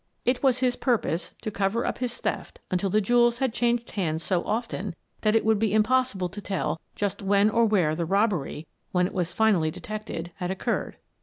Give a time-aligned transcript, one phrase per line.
[0.25, 3.91] It was his purpose to cover up his theft until the jew els had changed
[3.91, 8.03] hands so often that it would be impossible to tell just when or where the
[8.07, 10.97] robbery, when it was finally detected, had occurred.